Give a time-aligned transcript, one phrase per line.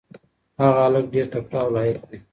[0.61, 2.17] هغه هلک ډېر تکړه او لایق دی.